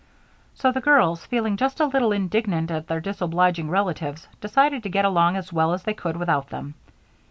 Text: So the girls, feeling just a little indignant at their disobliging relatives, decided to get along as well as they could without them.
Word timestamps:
So 0.55 0.71
the 0.71 0.81
girls, 0.81 1.27
feeling 1.27 1.57
just 1.57 1.79
a 1.79 1.85
little 1.85 2.11
indignant 2.11 2.71
at 2.71 2.87
their 2.87 2.99
disobliging 3.01 3.69
relatives, 3.69 4.27
decided 4.39 4.81
to 4.81 4.89
get 4.89 5.05
along 5.05 5.35
as 5.37 5.53
well 5.53 5.73
as 5.73 5.83
they 5.83 5.93
could 5.93 6.17
without 6.17 6.49
them. 6.49 6.73